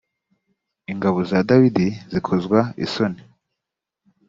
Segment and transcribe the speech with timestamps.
[0.91, 3.21] ingabo za dawidi zikozwa isoni